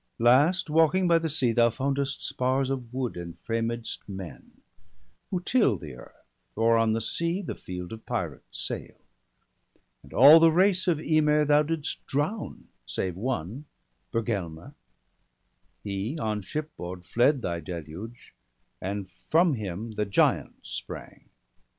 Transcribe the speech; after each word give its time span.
Last, 0.17 0.67
walking 0.67 1.07
by 1.07 1.19
the 1.19 1.29
sea, 1.29 1.51
thou 1.51 1.69
foundest 1.69 2.23
spars 2.23 2.71
Of 2.71 2.91
wood, 2.91 3.15
and 3.15 3.37
framed'st 3.45 3.99
men, 4.09 4.53
who 5.29 5.39
till 5.39 5.77
the 5.77 5.93
earth, 5.95 6.25
Or 6.55 6.75
on 6.75 6.93
the 6.93 7.01
sea, 7.01 7.43
the 7.43 7.53
field 7.53 7.93
of 7.93 8.07
pirates, 8.07 8.59
sail. 8.59 8.95
And 10.01 10.11
all 10.11 10.39
the 10.39 10.51
race 10.51 10.87
of 10.87 10.99
Ymir 10.99 11.45
thou 11.45 11.61
didst 11.61 12.03
drown, 12.07 12.69
Save 12.87 13.15
one, 13.15 13.65
Bergelmer;— 14.11 14.73
he 15.83 16.17
on 16.17 16.41
shipboard 16.41 17.05
fled 17.05 17.43
Thy 17.43 17.59
deluge, 17.59 18.33
and 18.81 19.07
from 19.29 19.53
him 19.53 19.91
the 19.91 20.05
giants 20.05 20.71
sprang. 20.71 21.29